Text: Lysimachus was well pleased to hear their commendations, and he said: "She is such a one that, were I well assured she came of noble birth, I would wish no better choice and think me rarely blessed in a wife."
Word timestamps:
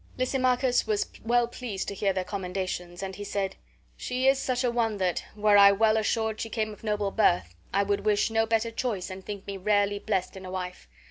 Lysimachus 0.17 0.87
was 0.87 1.05
well 1.23 1.47
pleased 1.47 1.87
to 1.89 1.93
hear 1.93 2.11
their 2.11 2.23
commendations, 2.23 3.03
and 3.03 3.15
he 3.17 3.23
said: 3.23 3.55
"She 3.95 4.27
is 4.27 4.39
such 4.39 4.63
a 4.63 4.71
one 4.71 4.97
that, 4.97 5.23
were 5.35 5.57
I 5.59 5.71
well 5.73 5.95
assured 5.95 6.41
she 6.41 6.49
came 6.49 6.73
of 6.73 6.83
noble 6.83 7.11
birth, 7.11 7.53
I 7.71 7.83
would 7.83 8.03
wish 8.03 8.31
no 8.31 8.47
better 8.47 8.71
choice 8.71 9.11
and 9.11 9.23
think 9.23 9.45
me 9.45 9.57
rarely 9.57 9.99
blessed 9.99 10.35
in 10.35 10.43
a 10.43 10.49
wife." 10.49 10.87